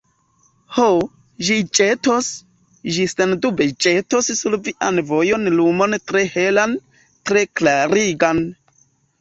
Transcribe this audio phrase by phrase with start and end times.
[0.77, 0.85] Ho,
[1.49, 2.29] ĝi ĵetos,
[2.95, 6.77] ĝi sendube ĵetos sur vian vojon lumon tre helan,
[7.31, 8.43] tre klarigan!